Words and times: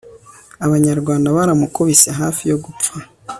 abanyarwanda 0.65 1.35
baramukubise 1.37 2.09
hafi 2.19 2.41
yogupfa 2.51 2.95